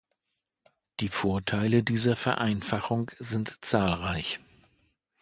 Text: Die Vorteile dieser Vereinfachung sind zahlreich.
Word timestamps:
Die 0.99 1.09
Vorteile 1.09 1.83
dieser 1.83 2.15
Vereinfachung 2.15 3.11
sind 3.19 3.63
zahlreich. 3.63 4.39